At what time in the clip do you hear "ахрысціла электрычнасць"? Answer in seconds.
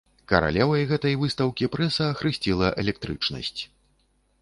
2.17-3.61